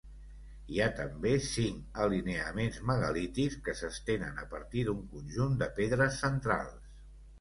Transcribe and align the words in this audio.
Hi 0.75 0.79
ha 0.83 0.87
també 0.99 1.33
cinc 1.47 1.99
alineaments 2.05 2.81
megalítics 2.91 3.59
que 3.67 3.77
s'estenen 3.83 4.43
a 4.45 4.49
partir 4.55 4.87
d'un 4.89 5.05
conjunt 5.15 5.55
de 5.61 5.69
pedres 5.81 6.23
centrals. 6.27 6.95